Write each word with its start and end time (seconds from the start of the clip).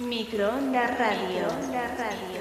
Microondas 0.00 0.96
Radio. 0.96 1.48
La 1.72 1.88
radio. 1.96 2.37